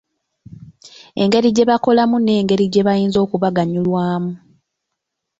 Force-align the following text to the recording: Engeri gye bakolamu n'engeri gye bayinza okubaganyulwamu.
Engeri 1.21 1.47
gye 1.55 1.67
bakolamu 1.69 2.15
n'engeri 2.19 2.65
gye 2.71 2.85
bayinza 2.87 3.17
okubaganyulwamu. 3.25 4.33